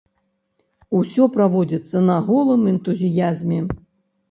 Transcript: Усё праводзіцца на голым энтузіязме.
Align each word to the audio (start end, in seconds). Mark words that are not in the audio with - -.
Усё 0.99 1.27
праводзіцца 1.35 2.03
на 2.09 2.17
голым 2.31 2.67
энтузіязме. 2.75 3.63